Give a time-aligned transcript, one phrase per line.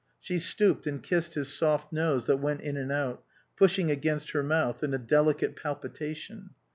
[0.19, 3.23] She stooped and kissed his soft nose that went in and out,
[3.55, 6.49] pushing against her mouth, in a delicate palpitation.